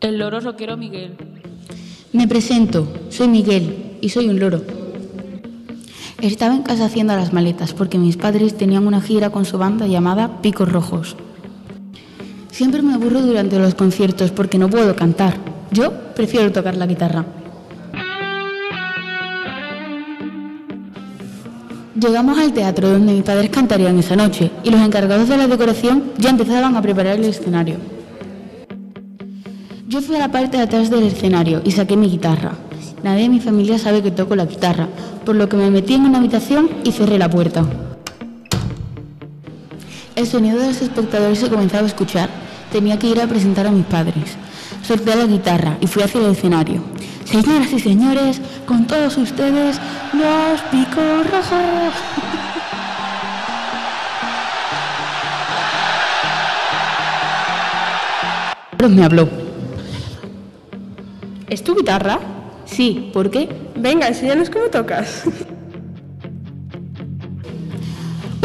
El 0.00 0.18
loro 0.18 0.40
rockero 0.40 0.78
Miguel. 0.78 1.14
Me 2.14 2.26
presento, 2.26 2.88
soy 3.10 3.28
Miguel 3.28 3.98
y 4.00 4.08
soy 4.08 4.30
un 4.30 4.40
loro. 4.40 4.62
Estaba 6.22 6.54
en 6.54 6.62
casa 6.62 6.86
haciendo 6.86 7.14
las 7.14 7.34
maletas 7.34 7.74
porque 7.74 7.98
mis 7.98 8.16
padres 8.16 8.56
tenían 8.56 8.86
una 8.86 9.02
gira 9.02 9.28
con 9.28 9.44
su 9.44 9.58
banda 9.58 9.86
llamada 9.86 10.40
Picos 10.40 10.72
Rojos. 10.72 11.16
Siempre 12.50 12.80
me 12.80 12.94
aburro 12.94 13.20
durante 13.20 13.58
los 13.58 13.74
conciertos 13.74 14.30
porque 14.30 14.56
no 14.56 14.70
puedo 14.70 14.96
cantar. 14.96 15.36
Yo 15.70 15.92
prefiero 16.14 16.50
tocar 16.50 16.76
la 16.76 16.86
guitarra. 16.86 17.26
Llegamos 21.94 22.38
al 22.38 22.54
teatro 22.54 22.88
donde 22.88 23.12
mis 23.12 23.22
padres 23.22 23.50
cantarían 23.50 23.98
esa 23.98 24.16
noche 24.16 24.50
y 24.64 24.70
los 24.70 24.80
encargados 24.80 25.28
de 25.28 25.36
la 25.36 25.46
decoración 25.46 26.12
ya 26.16 26.30
empezaban 26.30 26.74
a 26.74 26.80
preparar 26.80 27.18
el 27.18 27.24
escenario. 27.26 27.99
Yo 29.90 30.00
fui 30.00 30.14
a 30.14 30.20
la 30.20 30.30
parte 30.30 30.56
de 30.56 30.62
atrás 30.62 30.88
del 30.88 31.02
escenario 31.02 31.62
y 31.64 31.72
saqué 31.72 31.96
mi 31.96 32.08
guitarra. 32.08 32.52
Nadie 33.02 33.24
de 33.24 33.28
mi 33.28 33.40
familia 33.40 33.76
sabe 33.76 34.04
que 34.04 34.12
toco 34.12 34.36
la 34.36 34.46
guitarra, 34.46 34.86
por 35.24 35.34
lo 35.34 35.48
que 35.48 35.56
me 35.56 35.68
metí 35.68 35.94
en 35.94 36.02
una 36.02 36.18
habitación 36.18 36.70
y 36.84 36.92
cerré 36.92 37.18
la 37.18 37.28
puerta. 37.28 37.64
El 40.14 40.28
sonido 40.28 40.60
de 40.60 40.68
los 40.68 40.80
espectadores 40.80 41.40
se 41.40 41.48
comenzaba 41.48 41.82
a 41.82 41.86
escuchar. 41.88 42.30
Tenía 42.70 43.00
que 43.00 43.08
ir 43.08 43.20
a 43.20 43.26
presentar 43.26 43.66
a 43.66 43.72
mis 43.72 43.84
padres. 43.84 44.36
Solté 44.86 45.16
la 45.16 45.26
guitarra 45.26 45.76
y 45.80 45.88
fui 45.88 46.04
hacia 46.04 46.20
el 46.20 46.30
escenario. 46.30 46.84
Señoras 47.24 47.72
y 47.72 47.80
señores, 47.80 48.40
con 48.66 48.86
todos 48.86 49.16
ustedes, 49.16 49.80
los 50.12 50.60
picos 50.70 51.26
rojos. 51.28 51.94
me 58.88 59.04
habló. 59.04 59.49
¿Es 61.50 61.62
tu 61.64 61.74
guitarra? 61.74 62.20
Sí, 62.64 63.10
¿por 63.12 63.28
qué? 63.28 63.48
Venga, 63.74 64.06
enséñanos 64.06 64.48
cómo 64.50 64.66
tocas. 64.66 65.24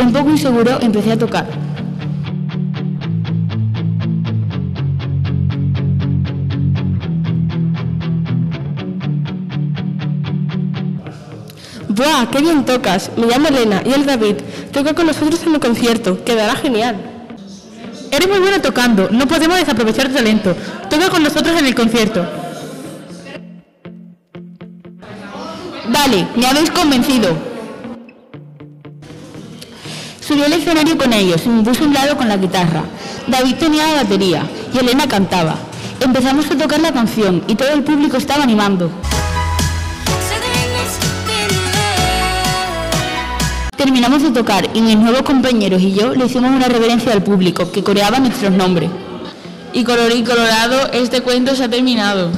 Un 0.02 0.12
poco 0.12 0.32
inseguro 0.32 0.80
empecé 0.82 1.12
a 1.12 1.18
tocar. 1.18 1.46
¡Buah! 11.90 12.26
¡Qué 12.32 12.42
bien 12.42 12.66
tocas! 12.66 13.12
Me 13.18 13.28
llamo 13.28 13.50
Elena 13.50 13.84
y 13.86 13.94
el 13.94 14.08
David 14.08 14.38
toca 14.74 14.96
con 14.96 15.06
nosotros 15.06 15.44
en 15.44 15.54
el 15.54 15.60
concierto. 15.60 16.24
Quedará 16.26 16.56
genial. 16.56 16.96
Eres 18.12 18.28
muy 18.28 18.40
buena 18.40 18.64
tocando. 18.64 19.10
No 19.12 19.28
podemos 19.28 19.60
desaprovechar 19.60 20.08
tu 20.08 20.16
talento. 20.16 20.56
Toca 20.90 21.12
con 21.12 21.22
nosotros 21.22 21.56
en 21.60 21.68
el 21.68 21.76
concierto. 21.76 22.45
Vale, 25.90 26.28
me 26.36 26.48
habéis 26.48 26.72
convencido. 26.72 27.36
Subí 30.20 30.42
al 30.42 30.54
escenario 30.54 30.98
con 30.98 31.14
ellos 31.14 31.42
y 31.46 31.50
me 31.50 31.64
puse 31.64 31.84
un 31.84 31.94
lado 31.94 32.18
con 32.18 32.28
la 32.28 32.38
guitarra. 32.38 32.84
David 33.28 33.56
tenía 33.56 33.86
la 33.88 34.04
batería 34.04 34.44
y 34.74 34.80
Elena 34.80 35.08
cantaba. 35.08 35.56
Empezamos 36.00 36.50
a 36.50 36.58
tocar 36.58 36.80
la 36.80 36.92
canción 36.92 37.44
y 37.48 37.56
todo 37.56 37.70
el 37.70 37.84
público 37.84 38.18
estaba 38.18 38.44
animando. 38.44 38.90
Terminamos 43.78 44.24
de 44.24 44.32
tocar 44.32 44.68
y 44.74 44.82
mis 44.82 44.98
nuevos 44.98 45.22
compañeros 45.22 45.82
y 45.82 45.94
yo 45.94 46.16
le 46.16 46.26
hicimos 46.26 46.50
una 46.50 46.68
reverencia 46.68 47.14
al 47.14 47.22
público 47.22 47.72
que 47.72 47.84
coreaba 47.84 48.20
nuestros 48.20 48.52
nombres. 48.52 48.90
Y 49.74 49.84
colorín 49.84 50.26
colorado, 50.26 50.92
este 50.94 51.22
cuento 51.22 51.56
se 51.56 51.66
ha 51.66 51.70
terminado. 51.70 52.32